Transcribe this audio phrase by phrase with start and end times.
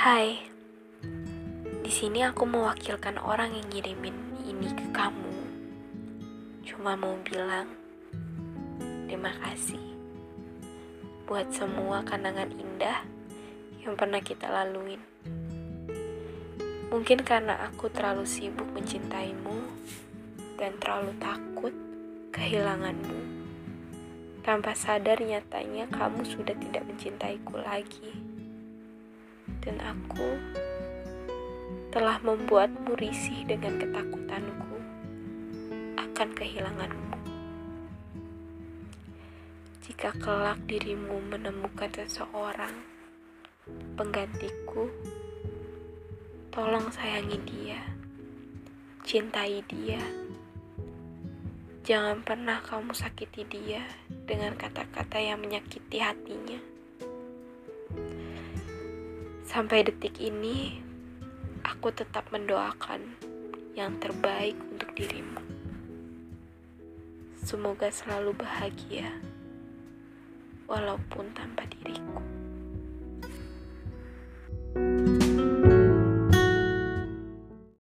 [0.00, 0.32] Hai,
[1.84, 4.16] di sini aku mewakilkan orang yang ngirimin
[4.48, 5.36] ini ke kamu.
[6.64, 7.68] Cuma mau bilang
[9.04, 9.76] terima kasih
[11.28, 13.04] buat semua kenangan indah
[13.84, 15.04] yang pernah kita laluin.
[16.88, 19.68] Mungkin karena aku terlalu sibuk mencintaimu
[20.56, 21.76] dan terlalu takut
[22.32, 23.20] kehilanganmu.
[24.40, 28.39] Tanpa sadar nyatanya kamu sudah tidak mencintaiku lagi.
[29.60, 30.40] Dan aku
[31.90, 34.76] telah membuatmu risih dengan ketakutanku
[35.98, 37.18] akan kehilanganmu.
[39.84, 42.72] Jika kelak dirimu menemukan seseorang
[43.98, 44.86] penggantiku,
[46.54, 47.82] tolong sayangi dia,
[49.02, 49.98] cintai dia.
[51.82, 56.60] Jangan pernah kamu sakiti dia dengan kata-kata yang menyakiti hatinya.
[59.50, 60.78] Sampai detik ini,
[61.66, 63.02] aku tetap mendoakan
[63.74, 65.42] yang terbaik untuk dirimu.
[67.34, 69.10] Semoga selalu bahagia,
[70.70, 72.22] walaupun tanpa diriku.